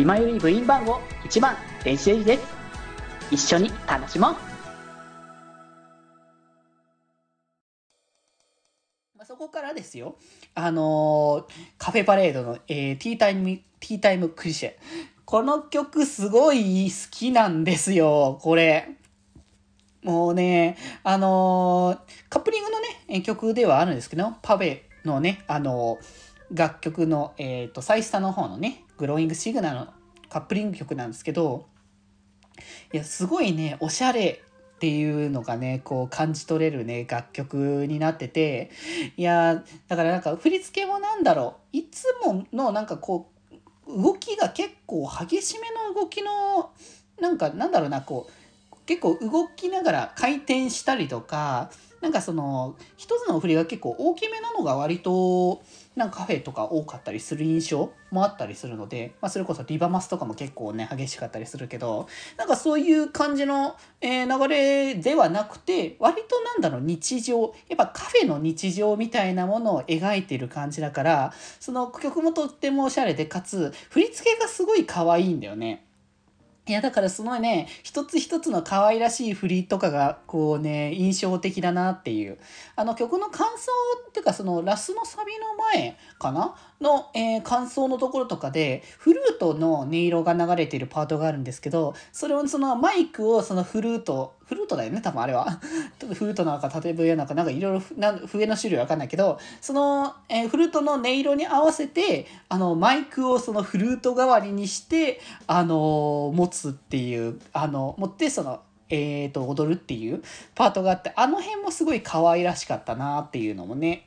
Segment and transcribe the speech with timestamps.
[0.00, 2.42] 今より部員番号1番電子レンジです。
[3.30, 4.32] 一緒に楽しもう。
[4.32, 4.38] ま
[9.20, 10.16] あそこからですよ。
[10.54, 14.72] あのーカフェパレードの、えーティータイムティータイムクリシェ。
[15.26, 18.96] この曲すごい好きなんですよこれ。
[20.02, 29.86] もうね、あのーカップリングのね、え曲ではあるんですけど、パフェのね、あのー楽曲の、えっ、と、サイスタの方のね、グローイングシグナルの
[30.28, 31.64] カップリング曲なんですけど、
[32.92, 34.42] いや、すごいね、おしゃれ
[34.76, 38.70] っていうのがね、こう感じ取れるね、楽曲になってて、
[39.16, 43.30] いや、だからなんか振り付けもなんだろう、いつものなんかこ
[43.86, 46.70] う、動きが結構激しめの動きの、
[47.20, 51.70] なんかなんだろうな、こう、結構動きながら回転したりとか、
[52.02, 55.62] なんかその、一つの振りが結構大きめなのが割と、
[56.00, 75.84] なんかカフェとか多かったりする印象もあったりするので、まあそれこそリバマスとかも結構ね、激しかったりするけど、なんかそういう感じの、えー流れではなくて、割となんだろう、日常、やっぱカフェの日常みたいなものを描いてる感じだから、その曲もとってもおしゃれで、かつ、振り付けがすごい可愛いんだよね。
[76.70, 82.38] いや、だからそのね、一つ一つの可愛らしい振りとかが、こうね、印象的だなっていう。
[82.76, 83.72] あの曲の感想
[84.08, 95.60] っていうか、そのラスのサビの前かなの、えー感想のところとかで、フルートの音色が流れているパートがあるんですけど、それをそのマイクをそのフルート、フルートだよね、多分あれは。
[96.14, 97.80] フルートなのか縦笛なのか、なんかいろいろ
[98.26, 110.22] 笛の種類わかんないけど、その、えーフルートの音色に合わせて、あの、マイクをそのフルート代わりにして、あの、持つっていう、あの、持ってその、えー、と、踊るっていう
[110.54, 114.06] パートがあって、あの辺もすごい可愛らしかったなっていうのもね。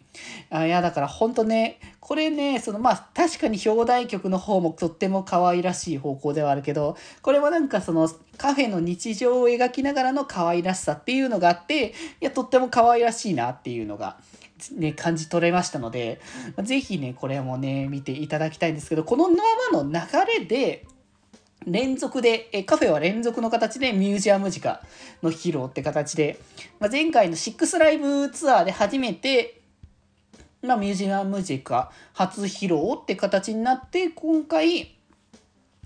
[0.50, 14.18] あいや、だからほんとね、これね、そのまあ確かに表題曲の方もとっても可愛らしい方向ではあるけど、これはなんかそのカフェの日常を描きながらの可愛らしさっていうのがあって、いや、とっても可愛らしいなっていうのが、
[14.76, 16.22] ね、感じ取れましたので、
[16.62, 19.36] ぜひね、これもね、見ていただきたいんですけど、このま
[19.72, 20.00] まの流
[20.40, 20.86] れで、
[21.66, 24.82] 連続で、えカフェは連続の形でミュージアムジカ
[25.22, 26.40] の披露って形で、
[26.80, 29.62] まあ、前回の6ライブツアーで初めて、
[30.62, 34.96] まあ、ミュージアムジカ初披露って形になって、今回、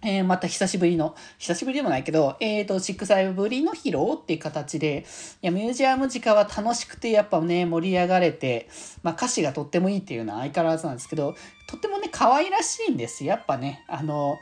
[0.04, 5.06] えーまた久しぶりの、久しぶりでもないけど、えっ、と、6ライブぶりの披露っていう形で、
[5.42, 8.70] いや、ミュージアムジカは楽しくて、やっぱね、盛り上がれて、
[9.02, 11.36] まあ、歌詞がとってもいいっていうのは相変わらずなんですけど、
[11.68, 13.26] とってもね、可愛らしいんです。
[13.26, 14.38] やっぱね、あの、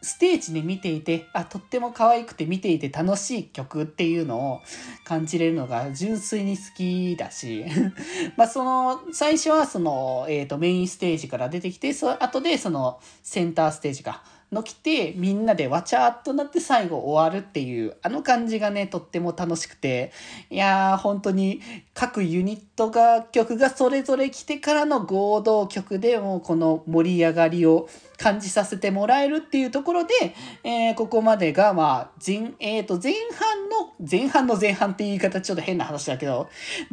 [0.00, 4.60] ステージで見ていて、あ、とっても可愛くて見ていて楽しい曲っていうのを
[5.04, 7.64] 感じれるのが純粋に好きだし、
[8.36, 14.22] まあその、最初はその、えっ、と、メインステージから出てきて、その後でその、センターステージが、
[14.54, 20.12] の来て、みんなでわちゃっとなって最後終わるっていう、あの感じがね、とっても楽しくて、
[20.48, 21.60] いやー、本当に
[21.92, 36.48] 各ユニット楽曲がそれぞれ来てからの合同曲でもうこの盛り上がりを感じさせてもらえるっていうところで、えーここまでが、まあ、前、えっ、と、前半の、前半の前半っていう言い方ちょっと変な話だけど、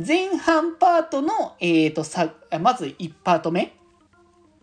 [0.06, 3.74] 前半パートの、えっ、と、さ、まず1パート目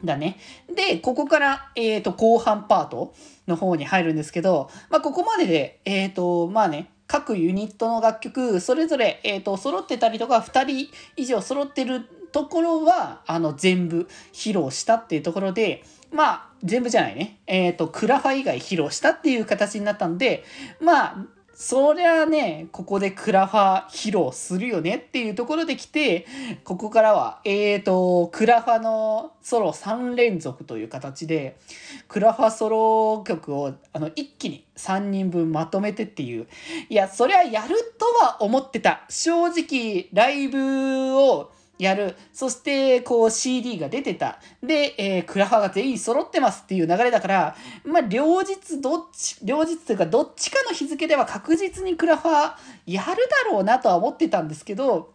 [0.05, 0.39] だね。
[0.75, 3.15] で、ここから、えっ、と、後半パート
[3.47, 15.83] の方に入るんですけど、まあ、ここまでで、えっ、と、まあね、各ユニットの楽曲、それぞれ、えっ、と、揃ってたりとか、2人以上揃ってるところは、あの、全部披露したっていうところで、
[16.13, 17.41] まあ、全部じゃないね。
[17.47, 20.45] えっ、と、クラファ以外披露したっていう形になったんで、
[20.81, 21.17] まあ、
[21.61, 26.25] そりゃあね、ここでクラファ披露するよねっていうところで来て、
[26.63, 31.59] ここからは、えーと、クラファのソロ3連続という形で、
[32.07, 36.47] クラファソロ曲をあの一気に3人分まとめてっていう。
[36.91, 39.05] いや、そりゃやるとは思ってた。
[39.09, 42.16] 正直、ライブをやる。
[42.33, 44.41] そして、こう CD が出てた。
[44.62, 52.55] で、えークラファが全員揃ってますっていう流れだから、まあ、両日どっち、両日というかどっちかの日付では確実にクラファ
[52.87, 55.14] やるだろうなとは思ってたんですけど、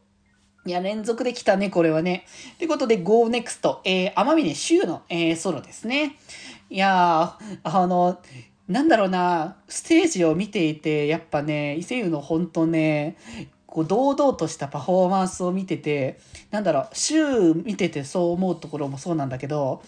[0.66, 2.26] いや、連続で来たね、これはね。
[2.58, 6.18] ということで、Go Next、えー、天峰修の、えーソロですね。
[6.70, 8.20] いやー、あの、
[8.70, 13.18] なんだろうな、ステージを見ていて、やっぱね、伊勢湯の本当ね、
[13.74, 16.20] こう、堂々としたパフォーマンスを見てて、
[16.52, 19.82] なんだろう、週見ててそう思うところもそうなんだけど、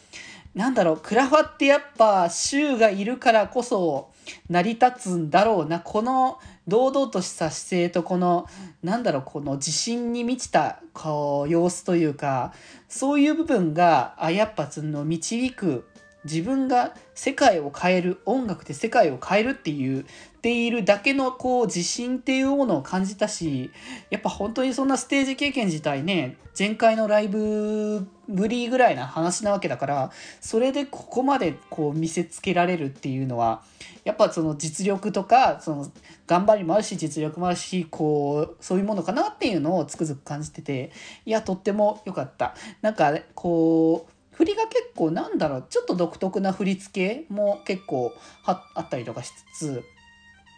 [0.55, 4.09] なんだろう、クラファってやっぱ、週がいるからこそ
[4.49, 5.81] 成り立つんだろうな。
[5.81, 8.47] この堂々とした姿勢とこの、
[8.81, 12.53] なんだろう、この自信に満ちた、こう、様子というか、
[12.89, 15.87] そういう部分が、あ、やっぱその導く
[16.25, 20.05] 自分が世界を変える音楽で世界を変えるっていうっ
[20.45, 23.71] ているだけのこう自信っていうものを感じたし
[24.11, 30.11] やっぱ本当にそんなステージ経験自体ね前回のライブぶりぐらいな話なわけだから
[30.41, 33.63] それでここまでこう見せつけられるっていうのは
[34.03, 35.91] やっぱその実力とかその
[36.27, 40.91] 頑張りもあるし実力もあるしこうそういうものかなっていうのをつくづく感じてて
[41.25, 42.53] いやとっても良かった。
[42.83, 48.13] なんかこう振りが結構なんだろうちょっと独特な振り付けも結構
[48.45, 49.83] あったりとかしつつ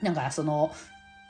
[0.01, 0.71] なんかその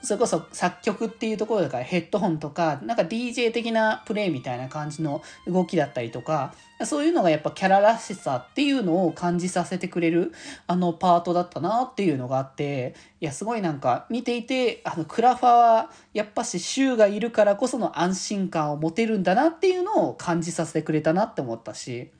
[0.07, 6.53] それこそ作曲っていうところだからヘッドホンとかなんか DJ 的なプレイみたいな感じの動きだったりとか
[6.85, 10.31] そういうのがやっぱキャラらしさっていうのを感じさせてくれる
[10.65, 22.11] あのパートだったなっていうのがあっていやすごいなんか見ていてあのクラファはやっぱしシューがいるからこその安心感を持てるんだなっていうのを感じさせてくれたなって思ったし。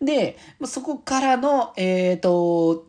[0.00, 2.86] でそこからのえっ、ー、と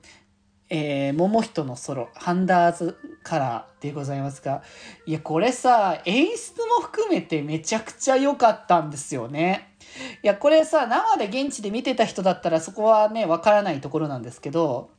[0.70, 4.62] えー、桃人のソロ、ハンダーズカラーでございますが、
[5.06, 9.76] いや、これさ、演出も含めてめちゃくちゃ良かったんですよね。
[10.24, 14.92] いや、これさ、生で現地で見てた人だったらそこはね、わからないところなんですけど、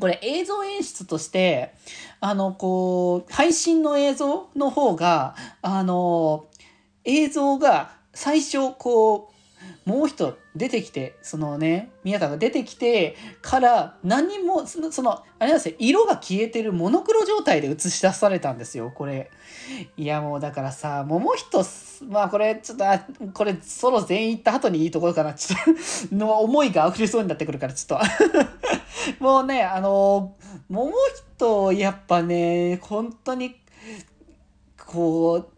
[0.00, 1.74] これ映像演出として、
[2.20, 6.46] あの、こう、配信の映像の方が、あの、
[7.04, 9.35] 映像が最初、こう、
[9.84, 19.30] もう一出てきて、そのね、宮田が出てきてから何も、その、そのあれなんですよ、色が消えてるモノクロ状態で映し出されたんですよ、これ。
[19.96, 21.64] いやもうだからさ、桃人、
[22.08, 23.00] まあこれ、ちょっと、あ
[23.32, 28.00] これソロ全員行った後にいいところかな、ちょっと の思いが溢れそうになってくるから、ちょっ
[29.18, 30.34] と もうね、あの、
[30.68, 30.92] 桃
[31.36, 33.56] 人、やっぱね、本当に、
[34.84, 35.55] こう、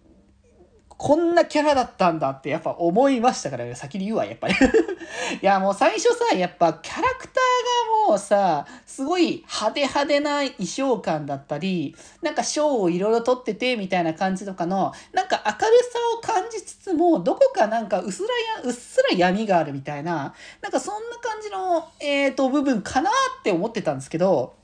[0.99, 4.55] こんなキャラだったんだってやっぱ思いましたから、ね先に言うわ、やっぱり。
[5.41, 18.29] いや、もう最初さ、やっぱキャラクターがもうさ、すごい派手派手な衣装感だったり、なんか賞をいろいろ取ってて、みたいな感じとかの、なんか明るさを感じつつも、どこかなんかうすら
[18.61, 24.57] や、うっすら闇があるみたいな、なんかそんな感じの、えっ、ー、と、部分かなって思ってたんですけど、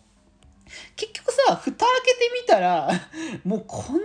[0.96, 2.90] 結局さ、蓋開けてみたら、
[3.44, 4.00] もう、こんな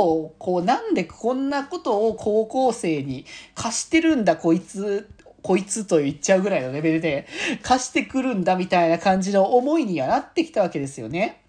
[0.00, 5.08] とを、こう、なんでこんなことを高校生に貸してるんだ、こいつ、
[5.42, 7.26] こいつと言っちゃうぐらいのレベルで
[7.62, 11.42] 貸してくるんだみたいな感じの思いにはなってきたわけですよね。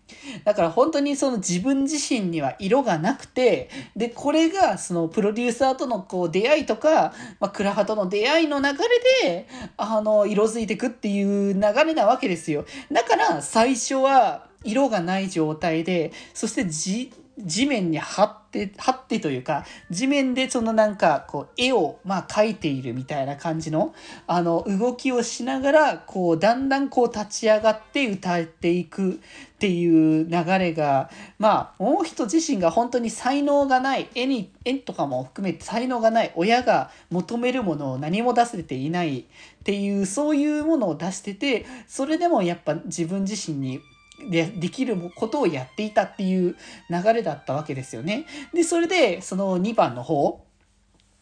[0.43, 8.73] だから本当にその自分自身には色がなくて、で、これがそのプロデューサーとのこう出会いとか、まあ、クラハとの出会いの流れ
[9.23, 9.47] で、
[9.77, 12.65] あの、色づいてくっていう流れなわけですよ。
[12.91, 23.93] だから最初は色がない状態で、そしてじ、地面に張って、張ってというか、地面でそのなんか、こう、絵を、まあ、描いているみたいな感じの、
[24.27, 29.17] あの、動きをしながら、こう、だんだんこう、立ち上がって歌っていくっ
[29.59, 39.25] ていう流れが、まあ、もう人自身が本当に才能がない、絵に、絵とかも含めて才能がない、親が求めるものを何も出せていないっ
[39.63, 43.79] ていう、そういうものを出してて、それでもやっぱ自分自身に
[44.29, 46.55] でできることをやっていたっていう
[46.89, 48.25] 流れだったわけですよね。
[48.53, 50.45] で、それで、その2番の方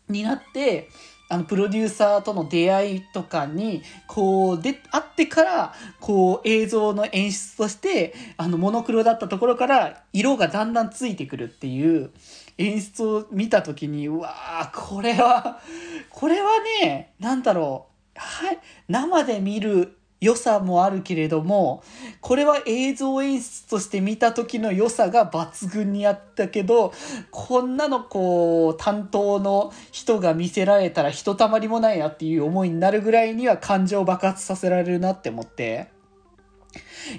[0.08, 0.90] になって、
[1.32, 12.10] あの、プロデューサーとの出会いとかに、こう、で、会ってから、こう、映像の演出として、あの、モノクロだったところから、色がだんだんついてくるっていう
[12.58, 15.62] 演出を見たときに、うわー、これは、
[16.10, 16.50] これは
[16.82, 21.82] ね、なんだろう、はい、生で見る良さもあるけれども、
[22.20, 26.94] これは映像演出として見た時の良さが抜群にあったけど、
[27.32, 35.88] こんなのこう、担当の人が見せられたらひとたまりもないなっていう思いになるぐらいには感情爆発させられるなって思って。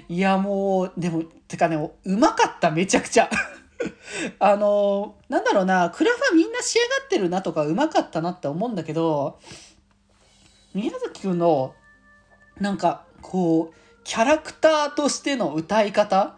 [0.07, 3.29] いやもう、でも、てかね、うまかった、めちゃくちゃ。
[4.37, 9.39] あの、なんだろうな、クラファみんな仕上がってるなとかうまかったなって思うんだけど、
[10.73, 11.73] 宮崎くんの
[12.61, 16.33] なんかこうキャラクターとしての歌い方っ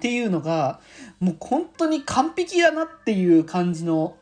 [0.00, 0.80] ていうのが
[1.20, 4.16] もう本当に完璧だなっていう感じの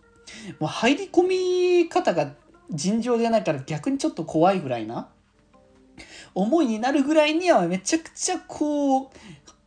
[0.60, 2.32] もう入り込み方が
[2.70, 5.08] 尋常じゃないから逆にちょっと怖いぐらいな
[6.34, 9.10] 思いになるぐらいにはめちゃくちゃこう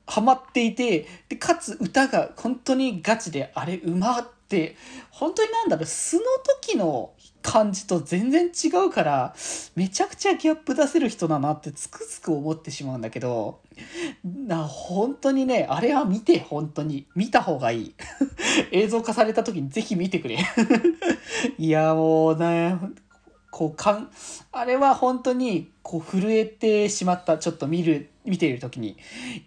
[0.06, 4.76] ハマっていてでかつ歌が本当にガチであれうまって
[5.10, 6.24] 本当になんだろう素の
[6.62, 7.14] 時の
[7.46, 9.36] 感じと全然違うから、
[9.76, 13.60] めちゃくちゃギャップ出せる人だなってつくづく思ってしまうんだけど、
[14.24, 17.06] な、本当にね、あれは見て、本当に。
[17.16, 17.96] 見た方がいい。
[18.72, 20.40] 映像化された時にぜひ見てくれ。
[21.60, 22.78] いや、もうね、
[23.52, 24.10] こう、かん、
[24.52, 27.38] あれは本当に、こう、震えてしまった。
[27.38, 28.98] ちょっと見る、見ている時に。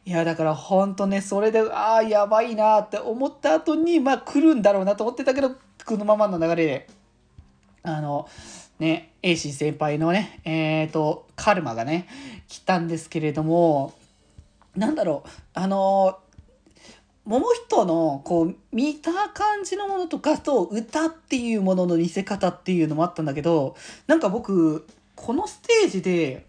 [0.05, 6.98] いや、だから本当ね、それで、ああ、やばいなって思った後に、まあ来るんだろうなと思ってたけど、このままの流れで、
[7.83, 8.29] あの、
[8.79, 12.07] ね、エイシー先輩のね、えっ、ー、と、カルマがね、
[12.49, 13.95] 来たんですけれども、
[14.77, 16.19] なんだろう、あの、
[17.29, 26.47] 桃人のこう見た感じのものとかと歌っていうものの見せ方っていうのもあったんだけどなんか僕このステージで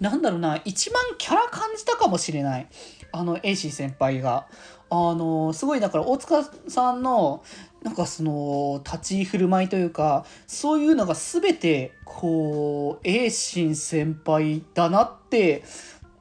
[0.00, 2.68] なんだろうな一番キャラ感じたかもしれない
[3.12, 4.46] あのエイシー先輩が。
[4.94, 7.42] あのすごいだから大塚さんの
[7.82, 15.64] なんかその立ち振る舞いというかそういうのが全てこうエイシン先輩だなって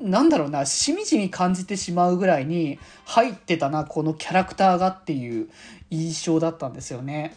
[0.02, 5.50] なんだろうな、しみじみ感じてしまうぐらいに入ってたな、このキャラクターがっていう
[5.90, 7.36] 印象だったんですよね。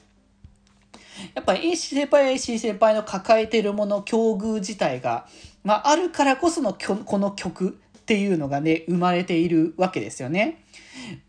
[1.35, 5.27] やっぱり AC 先輩 AC 先輩の抱えてるもの、境遇自体が、
[5.63, 10.65] まあ、あるからこそのこの曲っていうのがね、生まれているわけですよね。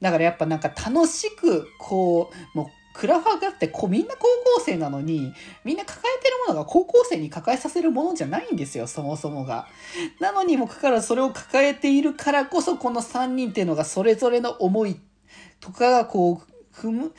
[0.01, 4.21] だからやっぱなんか楽しく、こう、もうクラファーがってこみんな高
[4.57, 5.33] 校生なのに、
[5.63, 9.67] みんな抱えてるものが高校生に抱えさせるものじゃないんですよ、そもそもが。
[10.19, 14.99] なのにもかかわらずそれを抱えているからこそ、この3人っていうのがそれぞれの思い
[15.59, 17.13] とかがこう、踏む、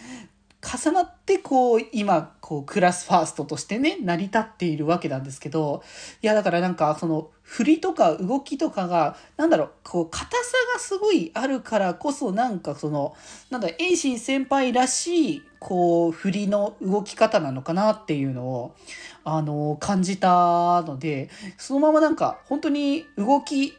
[0.66, 5.84] 重なってこう今こうクラスファーストとしてね成り立っているわけなんですけど
[6.22, 13.14] いやだからなんかその振りとか動きとかがなんだろうこう硬さがすごいあるからこそなんかその
[13.50, 18.74] なんだエイシン先輩らしいこう振りの動き方なのかなっていうのを
[19.22, 23.78] あの感じたのでそのままなんか本当に動き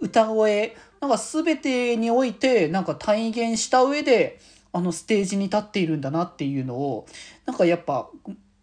[0.00, 4.40] 歌声なんか全てにおいてなんか体現した上で
[4.78, 7.06] あのステージに立っているんだなっていうのを
[7.46, 8.08] なんかやっぱ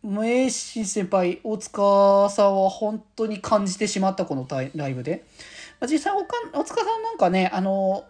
[0.02, 5.26] 名刺先輩大塚さんは本当に感じてしまったこのライブで。
[5.90, 6.14] 実際
[6.54, 8.06] 大塚さんなんかねあの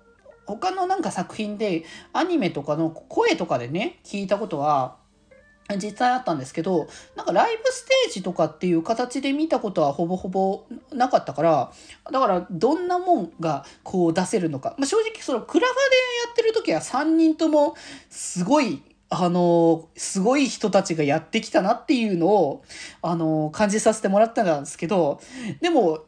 [0.45, 1.83] 他のなんか作品で
[2.13, 4.97] アニメとかの声とかでね聞いたことは
[5.73, 11.71] 実際あったんですけど、なんかライブステージとかっていう形で見たことはほぼほぼなかったから、
[12.11, 14.75] だからどんなもんがこう出せるのか。
[14.77, 15.81] まあ、正直そのクラファで
[16.27, 17.75] やってる時は3人とも
[18.09, 22.63] すごい、あの、すごい人たちがやってきたなっていうのを、
[23.01, 25.19] あの、感じさせてもらったんですけど、
[25.61, 26.01] でも、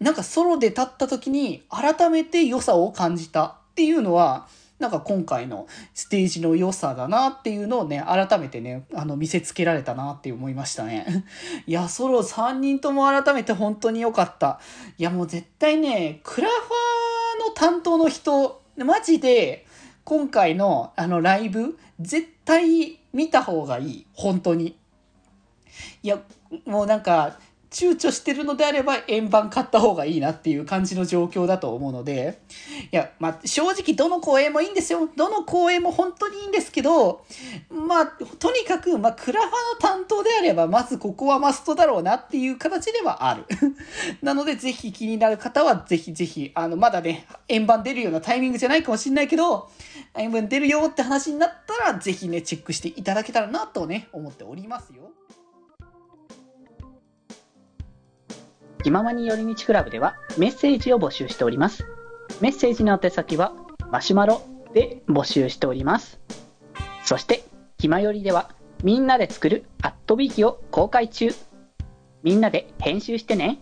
[0.00, 4.48] なんかソロで立った時に改めて良さを感じたっていうのは、
[4.84, 11.24] なんか今回のステージの良さだなっていうのをね、改めてね、あの、見せつけられたなって思いましたね。
[11.66, 14.60] いや、ソロ3人とも改めて本当に良かった。
[14.98, 19.64] いや、もう絶対ね、クラファーの担当の人、マジで、
[20.04, 24.06] 今回のあのライブ、絶対見た方がいい。
[24.12, 24.76] 本当に。
[26.02, 26.20] いや、
[26.66, 27.38] もうなんか、
[27.74, 32.40] 躊躇してるのであれば円盤買った方がいいなっていう感じの状況だと思うので、
[32.92, 35.08] いや、まあ、正直どの公演もいいんですよ。
[35.16, 37.24] どの公演も本当にいいんですけど、
[37.70, 38.06] まあ、
[38.38, 43.44] とにかく、まあ、クラファの担当であれば、まずここはマストだろうなっていう形ではある。
[44.22, 49.68] なので、ぜひ気になる方は、ぜひぜひ、あの、まだね、円盤出るようなタイミングじゃないかもしれないけど、
[50.16, 55.10] 円盤出るよって話になったら、ぜひね、チェックしていただけたらなとね、思っておりますよ。
[58.84, 61.86] 気ままに寄り道クラブではメッセージを募集しております。
[62.42, 63.54] メッセージの宛先は
[63.90, 64.42] マシュマロ
[64.74, 66.20] で募集しております。
[67.02, 67.44] そして、
[67.78, 68.50] 気まよりでは
[68.82, 71.30] みんなで作るアットビーキを公開中。
[72.22, 73.58] みんなで編集してね。